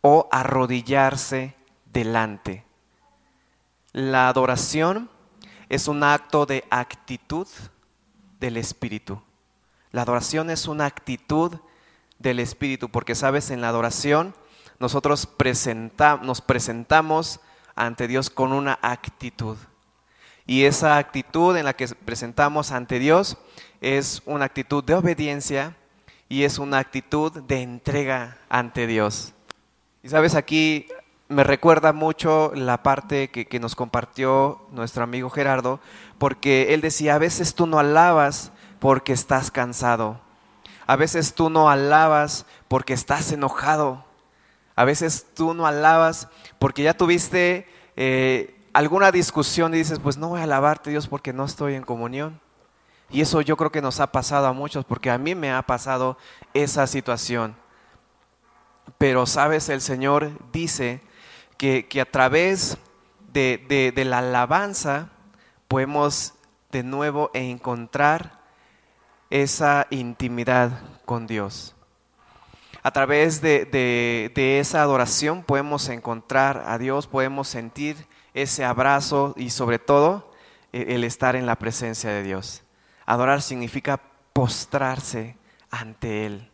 [0.00, 1.54] o arrodillarse
[1.86, 2.64] delante.
[3.92, 5.10] La adoración
[5.68, 7.46] es un acto de actitud
[8.40, 9.22] del Espíritu.
[9.92, 11.56] La adoración es una actitud
[12.18, 14.34] del Espíritu, porque sabes, en la adoración
[14.78, 15.28] nosotros
[16.22, 17.40] nos presentamos
[17.74, 19.56] ante Dios con una actitud.
[20.46, 23.36] Y esa actitud en la que presentamos ante Dios
[23.80, 25.76] es una actitud de obediencia
[26.28, 29.32] y es una actitud de entrega ante Dios.
[30.02, 30.86] Y sabes, aquí
[31.28, 35.78] me recuerda mucho la parte que, nos compartió nuestro amigo Gerardo,
[36.18, 40.20] porque él decía, a veces tú no alabas porque estás cansado,
[40.86, 44.04] a veces tú no alabas porque estás enojado,
[44.74, 50.30] a veces tú no alabas porque ya tuviste eh, alguna discusión y dices, pues no
[50.30, 52.40] voy a alabarte Dios porque no estoy en comunión.
[53.10, 55.62] Y eso yo creo que nos ha pasado a muchos, porque a mí me ha
[55.62, 56.16] pasado
[56.54, 57.56] esa situación.
[58.98, 61.00] Pero sabes, el Señor dice
[61.56, 62.78] que, a través
[63.32, 65.10] de, la alabanza
[65.68, 66.34] podemos
[66.70, 68.39] de nuevo encontrar
[69.30, 71.74] esa intimidad con Dios.
[72.82, 79.78] A través de, esa adoración podemos encontrar a Dios, podemos sentir ese abrazo y sobre
[79.78, 80.32] todo
[80.72, 82.62] e, el estar en la presencia de Dios.
[83.06, 84.00] Adorar significa
[84.32, 85.36] postrarse
[85.70, 86.50] ante Él.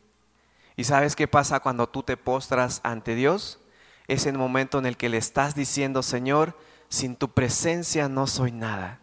[0.77, 3.61] ¿Y sabes qué pasa cuando tú te postras ante Dios?
[4.09, 6.57] es el momento en el que le estás diciendo, Señor,
[6.89, 9.01] sin tu presencia no soy nada,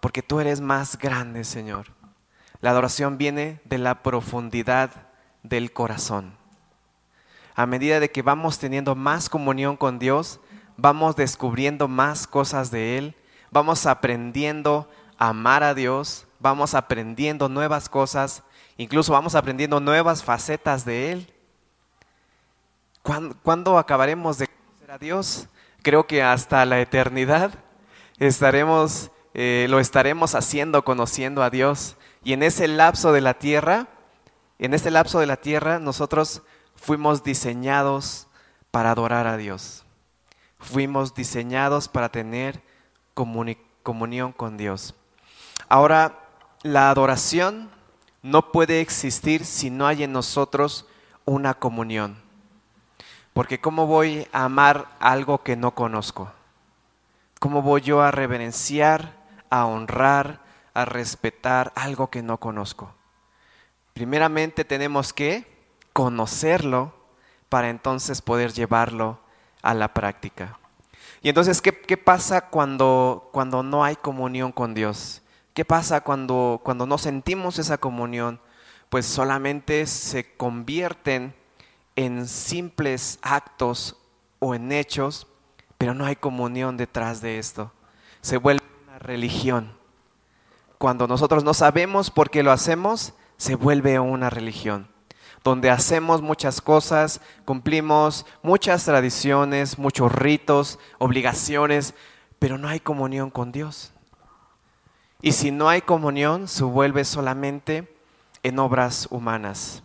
[0.00, 1.88] porque tú eres más grande, Señor.
[2.60, 4.90] La adoración viene de la profundidad
[5.42, 6.36] del corazón.
[7.54, 10.40] A medida de que vamos teniendo más comunión con Dios,
[10.76, 13.16] vamos descubriendo más cosas de Él,
[13.50, 18.42] vamos aprendiendo a amar a Dios, vamos aprendiendo nuevas cosas,
[18.76, 21.32] incluso vamos aprendiendo nuevas facetas de Él.
[23.02, 25.48] ¿Cuándo, acabaremos de conocer a Dios?
[25.82, 27.52] Creo que hasta la eternidad
[28.18, 31.96] estaremos, eh, lo estaremos haciendo, conociendo a Dios.
[32.24, 33.86] Y en ese lapso de la tierra,
[34.58, 36.42] en ese lapso de la tierra, nosotros
[36.74, 38.26] fuimos diseñados
[38.70, 39.84] para adorar a Dios.
[40.58, 42.62] Fuimos diseñados para tener
[43.12, 44.94] comunión con Dios.
[45.68, 46.18] Ahora,
[46.62, 47.70] la adoración
[48.22, 50.86] no puede existir si no hay en nosotros
[51.26, 52.16] una comunión.
[53.34, 56.32] Porque ¿cómo voy a amar algo que no conozco?
[57.38, 59.12] ¿Cómo voy yo a reverenciar,
[59.50, 60.40] a honrar,
[60.74, 62.94] a respetar algo que no conozco?
[63.94, 65.46] Primeramente tenemos que
[65.92, 66.92] conocerlo
[67.48, 69.20] para entonces poder llevarlo
[69.62, 70.58] a la práctica.
[71.22, 75.22] Y entonces, ¿qué, pasa cuando, cuando no hay comunión con Dios?
[75.54, 78.40] ¿Qué pasa cuando, cuando no sentimos esa comunión?
[78.90, 81.34] Pues solamente se convierten
[81.96, 83.96] en simples actos
[84.38, 85.26] o en hechos,
[85.78, 87.72] pero no hay comunión detrás de esto.
[88.20, 89.83] Se vuelve una religión.
[90.84, 94.86] Cuando nosotros no sabemos por qué lo hacemos, se vuelve una religión,
[95.42, 101.94] donde hacemos muchas cosas, cumplimos muchas tradiciones, muchos ritos, obligaciones,
[102.38, 103.94] pero no hay comunión con Dios.
[105.22, 107.90] Y si no hay comunión, se vuelve solamente
[108.42, 109.82] en obras humanas.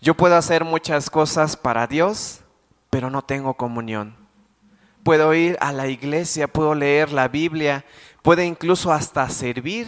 [0.00, 2.42] Yo puedo hacer muchas cosas para Dios,
[2.88, 4.14] pero no tengo comunión.
[5.02, 7.84] Puedo ir a la iglesia, puedo leer la Biblia,
[8.24, 9.86] puedo incluso hasta servir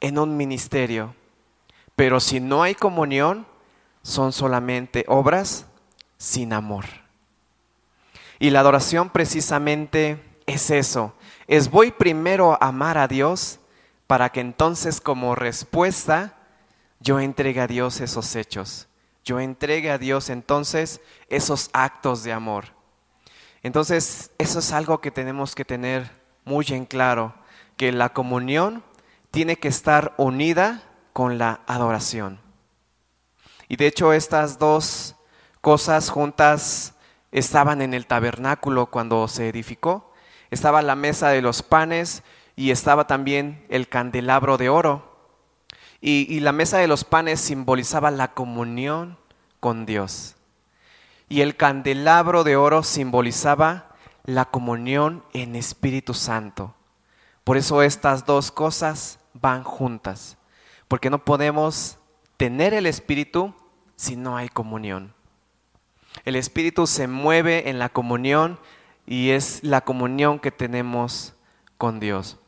[0.00, 1.14] en un ministerio,
[1.94, 3.46] pero si no hay comunión,
[4.02, 5.64] son solamente obras
[6.18, 6.84] sin amor.
[8.40, 11.14] Y la adoración precisamente es eso,
[11.46, 13.60] es voy primero a amar a Dios
[14.08, 16.34] para que entonces como respuesta
[16.98, 18.88] yo entregue a Dios esos hechos,
[19.24, 22.64] yo entregue a Dios entonces esos actos de amor.
[23.62, 26.10] Entonces eso es algo que tenemos que tener
[26.44, 27.32] muy en claro,
[27.76, 28.82] que la comunión
[29.30, 30.82] tiene que estar unida
[31.12, 32.40] con la adoración.
[33.68, 35.16] Y de hecho estas dos
[35.60, 36.94] cosas juntas
[37.32, 40.12] estaban en el tabernáculo cuando se edificó.
[40.50, 42.22] Estaba la mesa de los panes
[42.54, 45.14] y estaba también el candelabro de oro.
[46.00, 49.16] Y, la mesa de los panes simbolizaba la comunión
[49.58, 50.36] con Dios.
[51.30, 53.88] Y el candelabro de oro simbolizaba
[54.24, 56.74] la comunión en Espíritu Santo.
[57.44, 60.38] Por eso estas dos cosas van juntas,
[60.88, 61.98] porque no podemos
[62.38, 63.54] tener el Espíritu
[63.96, 65.14] si no hay comunión.
[66.24, 68.58] El Espíritu se mueve en la comunión
[69.06, 71.34] y es la comunión que tenemos
[71.76, 72.38] con Dios.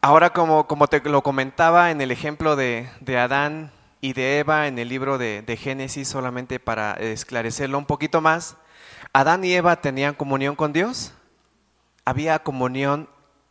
[0.00, 4.78] Ahora, como, como te lo comentaba en el ejemplo de, Adán y de Eva en
[4.78, 8.56] el libro de, Génesis, solamente para esclarecerlo un poquito más,
[9.12, 11.12] ¿Adán y Eva tenían comunión con Dios?
[12.04, 13.08] ¿Había comunión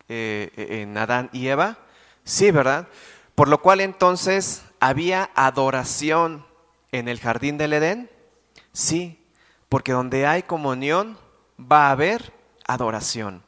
[0.08, 1.78] eh, en Adán y Eva?
[2.24, 2.88] Sí, ¿verdad?
[3.36, 6.46] Por lo cual entonces había adoración
[6.92, 8.10] en el jardín del Edén.
[8.74, 9.26] Sí,
[9.70, 11.18] porque donde hay comunión
[11.60, 12.34] va a haber
[12.68, 13.44] adoración.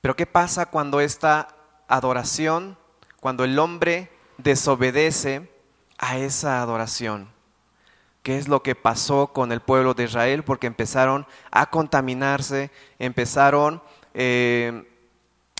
[0.00, 1.48] Pero ¿qué pasa cuando esta
[1.88, 2.78] adoración,
[3.20, 5.50] cuando el hombre desobedece
[5.98, 7.28] a esa adoración.
[8.26, 10.42] ¿Qué es lo que pasó con el pueblo de Israel?
[10.42, 13.80] Porque empezaron a contaminarse, empezaron
[14.14, 14.90] eh,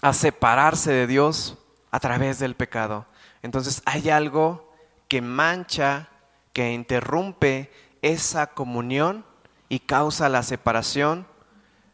[0.02, 1.58] a separarse de Dios
[1.92, 3.06] a través del pecado.
[3.42, 4.74] Entonces hay algo
[5.06, 6.08] que mancha,
[6.52, 7.70] que interrumpe
[8.02, 9.24] esa comunión
[9.68, 11.24] y causa la separación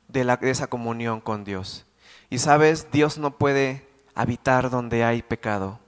[0.08, 1.84] de, de esa comunión con Dios.
[2.30, 5.80] Y sabes, Dios no puede habitar donde hay pecado.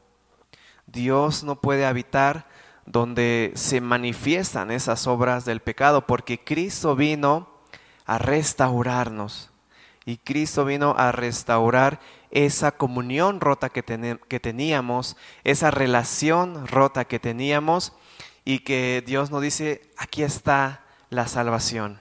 [0.87, 2.47] Dios no puede habitar
[2.87, 7.49] donde se manifiestan esas obras del pecado, porque Cristo vino
[8.05, 9.51] a restaurarnos.
[10.05, 11.99] Y Cristo vino a restaurar
[12.31, 17.95] esa comunión rota que, teníamos, esa relación rota que teníamos,
[18.45, 21.99] y que Dios nos dice, aquí está la salvación,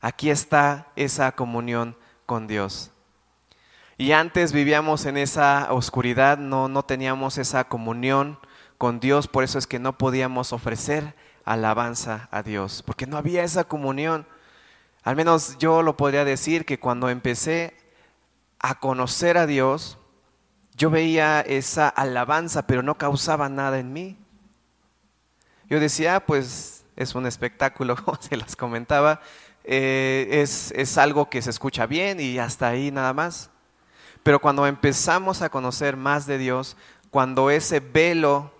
[0.00, 2.92] aquí está esa comunión con Dios.
[3.98, 8.38] Y antes vivíamos en esa oscuridad, no, no teníamos esa comunión
[8.78, 11.14] con Dios, por eso es que no podíamos ofrecer
[11.44, 14.26] alabanza a Dios, porque no había esa comunión.
[15.02, 17.76] Al menos yo lo podría decir que cuando empecé
[18.60, 19.98] a conocer a Dios,
[20.76, 24.16] yo veía esa alabanza, pero no causaba nada en mí.
[25.68, 29.20] Yo decía, ah, pues es un espectáculo, como se las comentaba,
[29.64, 33.50] eh, es, es algo que se escucha bien y hasta ahí nada más.
[34.22, 36.76] Pero cuando empezamos a conocer más de Dios,
[37.10, 38.52] cuando ese velo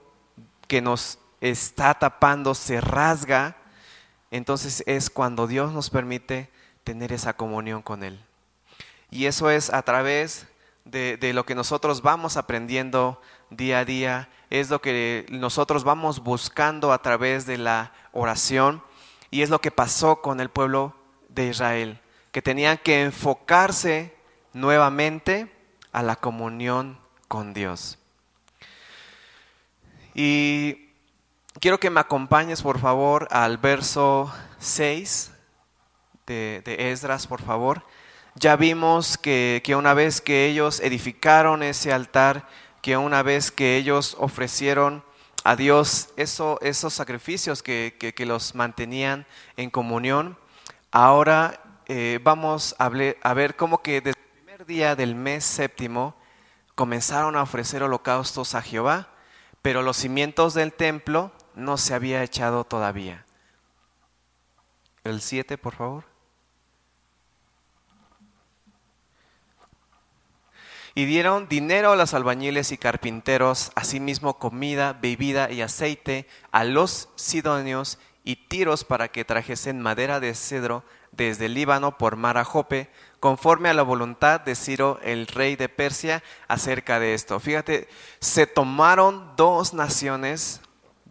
[0.68, 3.56] que nos está tapando se rasga,
[4.30, 6.50] entonces es cuando Dios nos permite
[6.84, 8.20] tener esa comunión con Él.
[9.10, 10.46] Y eso es a través
[10.84, 16.92] de, lo que nosotros vamos aprendiendo día a día, es lo que nosotros vamos buscando
[16.92, 18.82] a través de la oración
[19.30, 20.94] y es lo que pasó con el pueblo
[21.28, 22.00] de Israel,
[22.32, 24.14] que tenían que enfocarse
[24.52, 25.52] nuevamente
[25.92, 27.98] a la comunión con Dios.
[30.20, 30.90] Y
[31.60, 35.30] quiero que me acompañes, por favor, al verso 6
[36.26, 37.84] de, Esdras, por favor.
[38.34, 42.48] Ya vimos que, una vez que ellos edificaron ese altar,
[42.82, 45.04] que una vez que ellos ofrecieron
[45.44, 49.24] a Dios eso, esos sacrificios que, los mantenían
[49.56, 50.36] en comunión,
[50.90, 52.86] ahora eh, vamos a,
[53.22, 54.18] a ver cómo que desde
[54.66, 56.16] día del mes séptimo
[56.74, 59.10] comenzaron a ofrecer holocaustos a Jehová,
[59.62, 63.24] pero los cimientos del templo no se había echado todavía.
[65.04, 66.04] El 7, por favor.
[70.94, 77.08] Y dieron dinero a los albañiles y carpinteros, asimismo comida, bebida y aceite a los
[77.14, 82.90] sidonios y tiros para que trajesen madera de cedro desde Líbano por mar a Jope,
[83.20, 87.40] conforme a la voluntad de Ciro, el rey de Persia, acerca de esto.
[87.40, 87.88] Fíjate,
[88.20, 90.60] se tomaron dos naciones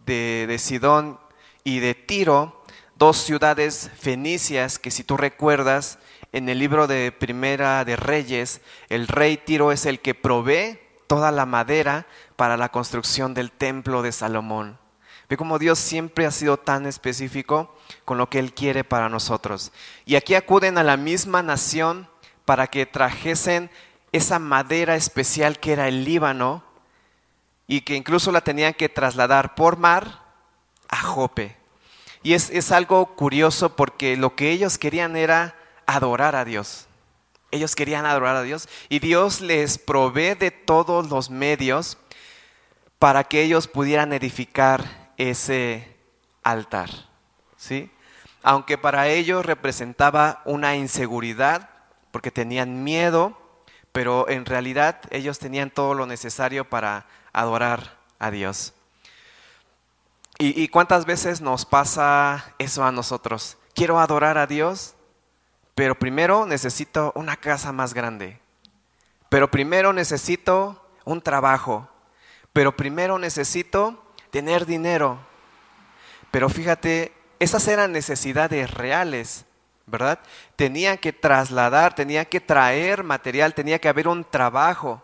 [0.06, 1.18] de, de Sidón
[1.64, 2.62] y de Tiro,
[2.96, 5.98] dos ciudades fenicias que si tú recuerdas,
[6.32, 11.32] en el libro de Primera de Reyes, el rey Tiro es el que provee toda
[11.32, 12.06] la madera
[12.36, 14.78] para la construcción del templo de Salomón.
[15.28, 17.74] Ve cómo Dios siempre ha sido tan específico
[18.04, 19.72] con lo que Él quiere para nosotros.
[20.06, 22.08] Y aquí acuden a la misma nación
[22.46, 23.70] para que trajesen
[24.10, 26.64] esa madera especial que era el Líbano
[27.66, 30.22] y que incluso la tenían que trasladar por mar
[30.88, 31.56] a Jope.
[32.22, 35.54] Y es, es algo curioso porque lo que ellos querían era
[35.86, 36.86] adorar a Dios.
[37.50, 41.98] Ellos querían adorar a Dios y Dios les provee de todos los medios
[42.98, 45.96] para que ellos pudieran edificar ese
[46.42, 46.88] altar.
[47.56, 47.90] ¿Sí?
[48.42, 51.68] Aunque para ellos representaba una inseguridad,
[52.10, 53.36] porque tenían miedo,
[53.92, 58.72] pero en realidad ellos tenían todo lo necesario para adorar a Dios.
[60.38, 63.58] ¿Y, y cuántas veces nos pasa eso a nosotros?
[63.74, 64.94] Quiero adorar a Dios,
[65.74, 68.40] pero primero necesito una casa más grande.
[69.28, 71.88] Pero primero necesito un trabajo.
[72.52, 75.18] Pero primero necesito tener dinero.
[76.30, 79.44] Pero fíjate, esas eran necesidades reales,
[79.86, 80.18] ¿verdad?
[80.56, 85.02] Tenía que trasladar, tenía que traer material, tenía que haber un trabajo.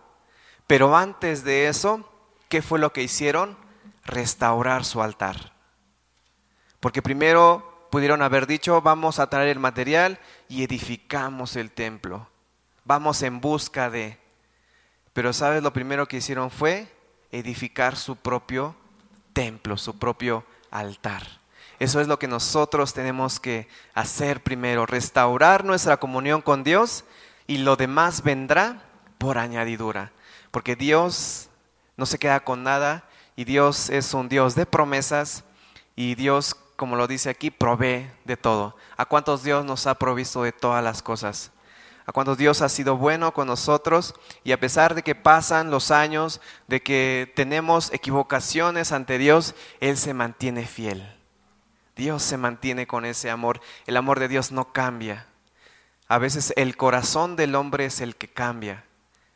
[0.67, 2.09] Pero antes de eso,
[2.49, 3.57] ¿qué fue lo que hicieron?
[4.05, 5.53] Restaurar su altar.
[6.81, 10.19] Porque primero pudieron haber dicho, vamos a traer el material
[10.49, 12.29] y edificamos el templo.
[12.85, 14.19] Vamos en busca de...
[15.13, 16.89] Pero sabes, lo primero que hicieron fue
[17.31, 18.77] edificar su propio
[19.35, 21.23] templo, su propio altar.
[21.79, 27.05] Eso es lo que nosotros tenemos que hacer primero, restaurar nuestra comunión con Dios
[27.47, 28.83] y lo demás vendrá
[29.19, 30.13] por añadidura.
[30.51, 31.51] Porque Dios
[31.99, 33.05] no se queda con nada
[33.37, 35.45] y Dios es un Dios de promesas
[35.95, 38.77] y Dios como lo dice aquí, provee de todo.
[38.97, 41.53] ¿A cuántos Dios nos ha provisto de todas las cosas?
[42.07, 44.15] ¿A cuántos Dios ha sido bueno con nosotros?
[44.45, 49.97] Y a pesar de que pasan los años, de que tenemos equivocaciones ante Dios, Él
[49.97, 51.11] se mantiene fiel.
[51.97, 53.61] Dios se mantiene con ese amor.
[53.87, 55.27] El amor de Dios no cambia.
[56.07, 58.85] A veces el corazón del hombre es el que cambia.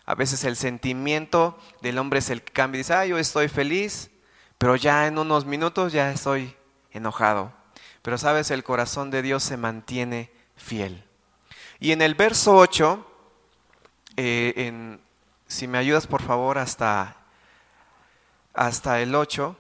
[0.04, 2.78] A veces el sentimiento del hombre es el que cambia.
[2.78, 4.10] Dice, ah, yo estoy feliz,
[4.58, 6.54] pero ya en unos minutos ya estoy
[6.90, 7.52] enojado.
[8.02, 11.07] Pero sabes, el corazón de Dios se mantiene fiel.
[11.80, 13.06] Y en el verso 8,
[14.16, 14.98] eh,
[15.46, 17.16] si me ayudas por favor hasta,
[18.52, 19.56] hasta el 8,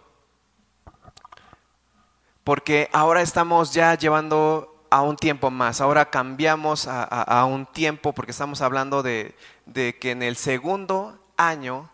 [2.42, 8.32] porque ahora estamos ya llevando a un tiempo más, ahora cambiamos a, un tiempo porque
[8.32, 11.88] estamos hablando de, de que en el segundo año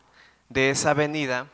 [0.48, 1.48] de esa venida,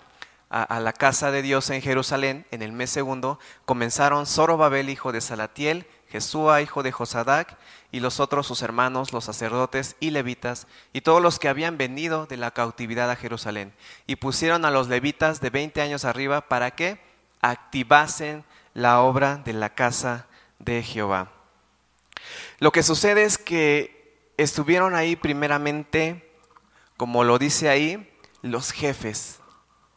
[0.50, 5.20] a, la casa de Dios en Jerusalén, en el mes segundo, comenzaron Zorobabel, hijo de
[5.20, 7.56] Salatiel, Jesúa, hijo de Josadac,
[7.92, 12.26] y los otros sus hermanos, los sacerdotes y levitas, y todos los que habían venido
[12.26, 13.72] de la cautividad a Jerusalén.
[14.06, 17.00] Y pusieron a los levitas de 20 años arriba para que
[17.40, 18.44] activasen
[18.74, 20.26] la obra de la casa
[20.58, 21.30] de Jehová.
[22.58, 26.30] Lo que sucede es que estuvieron ahí primeramente,
[26.96, 29.40] como lo dice ahí, los jefes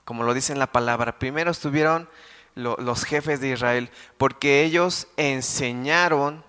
[0.05, 1.19] como lo dice en la palabra.
[1.19, 2.09] Primero estuvieron
[2.55, 6.43] los jefes de Israel, porque ellos enseñaron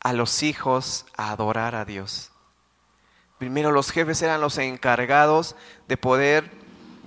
[0.00, 2.30] a los hijos a adorar a Dios.
[3.38, 5.56] Primero los jefes eran los encargados
[5.88, 6.50] de poder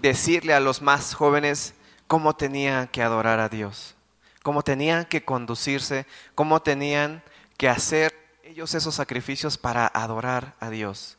[0.02, 1.74] decirle a los más jóvenes
[2.08, 3.96] cómo tenían que adorar a Dios,
[4.44, 6.06] cómo tenían que conducirse,
[6.36, 7.24] cómo tenían
[7.58, 8.14] que hacer
[8.44, 11.18] ellos esos sacrificios para adorar a Dios.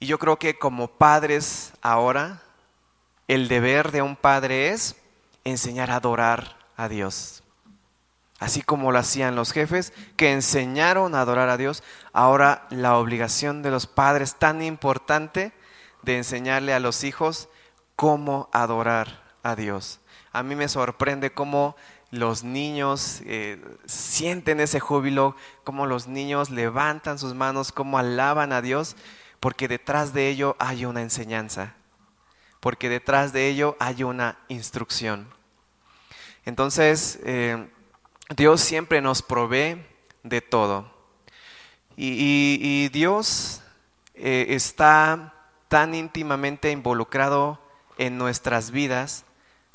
[0.00, 2.42] Y yo creo que como padres ahora
[3.26, 4.96] el deber de un padre es
[5.48, 7.42] enseñar a adorar a Dios.
[8.38, 11.82] Así como lo hacían los jefes que enseñaron a adorar a Dios,
[12.12, 15.52] ahora la obligación de los padres tan importante
[16.02, 17.48] de enseñarle a los hijos
[17.96, 20.00] cómo adorar a Dios.
[20.32, 21.74] A mí me sorprende cómo
[22.10, 25.34] los niños eh, sienten ese júbilo,
[25.64, 28.94] cómo los niños levantan sus manos, cómo alaban a Dios,
[29.40, 31.74] porque detrás de ello hay una enseñanza
[32.60, 35.28] porque detrás de ello hay una instrucción.
[36.44, 37.68] Entonces, eh,
[38.36, 39.84] Dios siempre nos provee
[40.22, 40.90] de todo.
[41.96, 43.62] Y, Dios
[44.14, 45.34] eh, está
[45.68, 47.60] tan íntimamente involucrado
[47.98, 49.24] en nuestras vidas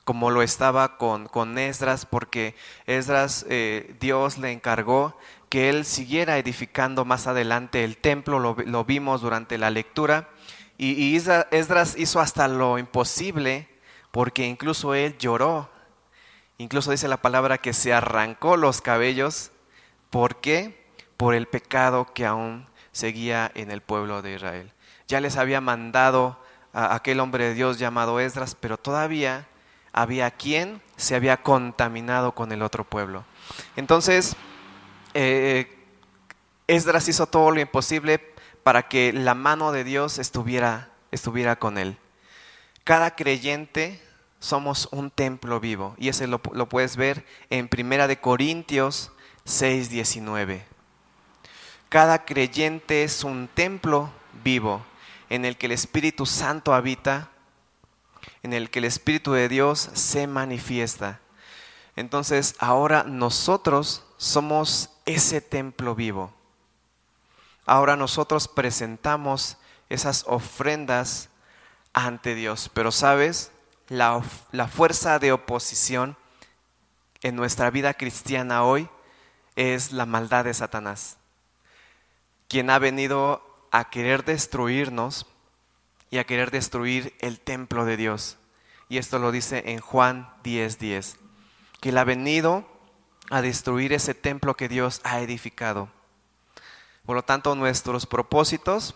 [0.06, 2.56] como lo estaba con, con Esdras, porque
[2.88, 5.18] Esdras eh, Dios le encargó
[5.50, 10.30] que él siguiera edificando más adelante el templo, lo vimos durante la lectura,
[10.78, 13.68] y, Esdras hizo hasta lo imposible
[14.12, 15.70] porque incluso él lloró.
[16.58, 19.52] Incluso dice la palabra que se arrancó los cabellos.
[20.10, 20.86] ¿Por qué?
[21.18, 24.72] Por el pecado que aún seguía en el pueblo de Israel.
[25.08, 26.40] Ya les había mandado
[26.74, 29.48] a aquel hombre de Dios llamado Esdras, pero todavía
[29.92, 33.26] había quien se había contaminado con el otro pueblo.
[33.76, 34.36] Entonces,
[35.14, 35.78] eh,
[36.68, 38.34] Esdras hizo todo lo imposible
[38.64, 41.98] para que la mano de Dios estuviera, estuviera con él.
[42.84, 44.02] Cada creyente
[44.44, 49.14] somos un templo vivo y ese lo, puedes ver en Primera de Corintios
[49.46, 50.66] 6, 19.
[51.88, 54.12] Cada creyente es un templo
[54.44, 54.86] vivo
[55.30, 57.30] en el que el Espíritu Santo habita,
[58.42, 61.22] en el que el Espíritu de Dios se manifiesta.
[61.96, 66.34] Entonces ahora nosotros somos ese templo vivo.
[67.66, 69.56] Ahora nosotros presentamos
[69.88, 71.30] esas ofrendas
[71.94, 72.70] ante Dios.
[72.74, 73.54] Pero sabes,
[73.94, 76.18] la, fuerza de oposición
[77.22, 78.90] en nuestra vida cristiana hoy
[79.56, 81.18] es la maldad de Satanás,
[82.48, 85.28] quien ha venido a querer destruirnos
[86.10, 88.38] y a querer destruir el templo de Dios.
[88.90, 91.18] Y esto lo dice en Juan 10:10, 10,
[91.80, 92.68] que él ha venido
[93.30, 95.90] a destruir ese templo que Dios ha edificado.
[97.06, 98.96] Por lo tanto, nuestros propósitos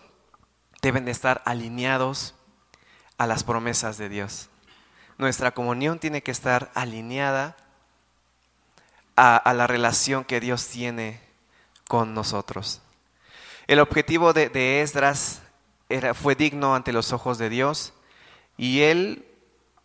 [0.82, 2.34] deben estar alineados
[3.16, 4.48] a las promesas de Dios.
[5.18, 7.56] Nuestra comunión tiene que estar alineada
[9.16, 11.20] a, la relación que Dios tiene
[11.88, 12.80] con nosotros.
[13.66, 15.42] El objetivo de, Esdras
[16.14, 17.92] fue digno ante los ojos de Dios
[18.56, 19.26] y él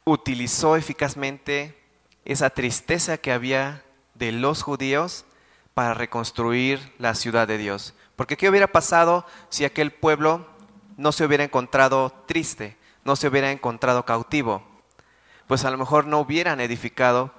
[0.05, 1.81] utilizó eficazmente
[2.25, 5.25] esa tristeza que había de los judíos
[5.73, 7.95] para reconstruir la ciudad de Dios.
[8.15, 10.45] Porque ¿qué hubiera pasado si aquel pueblo
[10.95, 14.72] no se hubiera encontrado triste, no se hubiera encontrado cautivo?
[15.47, 17.31] Pues a lo mejor no hubieran edificado,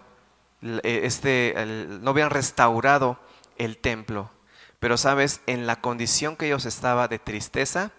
[0.62, 1.54] eh, este,
[2.00, 3.18] no hubieran restaurado
[3.58, 4.30] el templo.
[4.78, 7.92] Pero sabes, en la condición que ellos estaban de tristeza,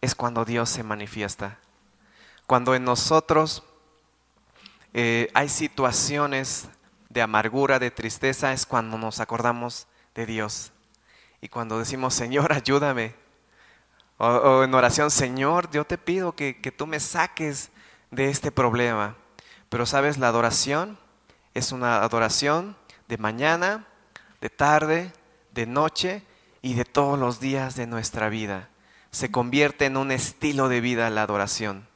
[0.00, 1.58] es cuando Dios se manifiesta.
[2.46, 3.62] Cuando en nosotros
[4.94, 6.68] eh, hay situaciones
[7.08, 10.72] de amargura, de tristeza, es cuando nos acordamos de Dios.
[11.40, 13.14] Y cuando decimos, Señor, ayúdame.
[14.18, 17.70] O, en oración, Señor, yo te pido que, que tú me saques
[18.10, 19.16] de este problema.
[19.72, 20.98] Pero sabes, la adoración
[21.54, 22.76] es una adoración
[23.08, 23.86] de mañana,
[24.42, 25.14] de tarde,
[25.54, 26.22] de noche
[26.60, 28.68] y de todos los días de nuestra vida.
[29.12, 31.88] Se convierte en un estilo de vida la adoración.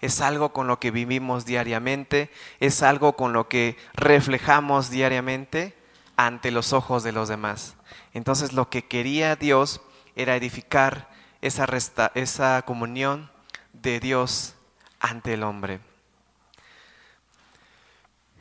[0.00, 5.76] Es algo con lo que vivimos diariamente, es algo con lo que reflejamos diariamente
[6.16, 7.74] ante los ojos de los demás.
[8.14, 9.80] Entonces lo que quería Dios
[10.14, 11.10] era edificar
[11.42, 11.66] esa,
[12.14, 13.28] esa comunión
[13.72, 14.54] de Dios
[15.00, 15.80] ante el hombre.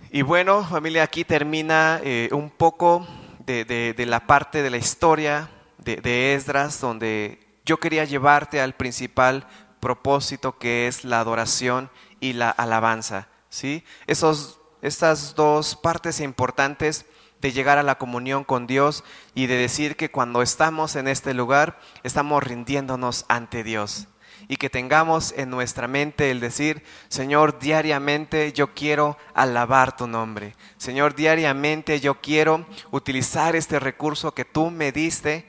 [0.10, 3.06] Y bueno, familia, aquí termina eh, un poco
[3.46, 5.50] de, la parte de la historia
[5.80, 9.46] de, de Esdras, donde yo quería llevarte al principal
[9.82, 11.90] propósito que es la adoración
[12.22, 13.28] y la alabanza.
[13.50, 13.84] ¿sí?
[14.08, 17.06] Esos, estas dos partes importantes
[17.42, 19.04] de llegar a la comunión con Dios
[19.36, 24.08] y de decir que cuando estamos en este lugar estamos rindiéndonos ante Dios
[24.48, 30.56] y que tengamos en nuestra mente el decir, Señor, diariamente yo quiero alabar tu nombre.
[30.78, 35.46] Señor, diariamente yo quiero utilizar este recurso que tú me diste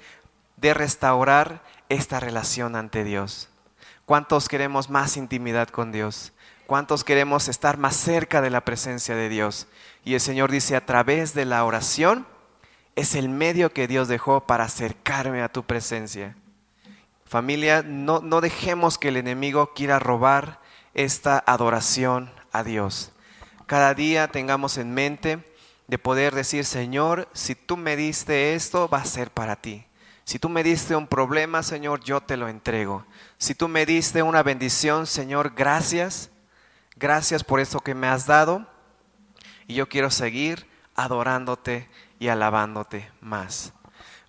[0.57, 3.49] de restaurar esta relación ante Dios.
[4.05, 6.32] ¿Cuántos queremos más intimidad con Dios?
[6.66, 9.68] ¿Cuántos queremos estar más cerca de la presencia de Dios?
[10.05, 12.26] Y el Señor dice, a través de la oración
[12.96, 16.34] es el medio que Dios dejó para acercarme a tu presencia.
[17.28, 20.60] Familia, no, no dejemos que el enemigo quiera robar
[20.94, 23.12] esta adoración a Dios.
[23.66, 25.44] Cada día tengamos en mente
[25.88, 29.84] de poder decir, Señor, si tú me diste esto, va a ser para ti.
[30.24, 33.04] Si tú me diste un problema, Señor, yo te lo entrego.
[33.36, 36.30] Si tú me diste una bendición, Señor, gracias.
[36.96, 38.66] Gracias por eso que me has dado.
[39.66, 43.74] Y yo quiero seguir adorándote y alabándote más.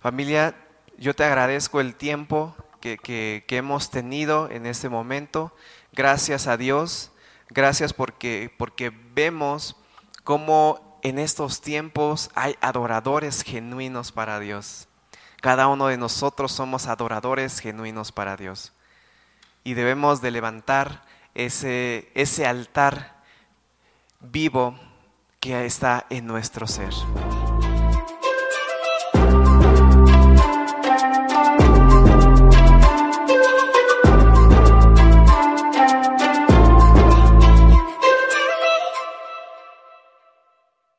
[0.00, 0.54] Familia,
[0.98, 5.54] yo te agradezco el tiempo que, hemos tenido en este momento.
[5.92, 7.12] Gracias a Dios.
[7.48, 9.76] Gracias porque, porque vemos
[10.24, 14.88] cómo en estos tiempos hay adoradores genuinos para Dios.
[15.40, 18.72] Cada uno de nosotros somos adoradores genuinos para Dios.
[19.64, 21.04] Y debemos de levantar
[21.34, 23.20] ese, ese altar
[24.20, 24.78] vivo
[25.40, 26.92] que está en nuestro ser.